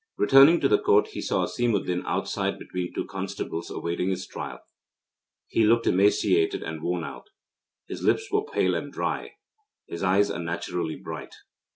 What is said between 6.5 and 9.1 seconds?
and worn out. His lips were pale and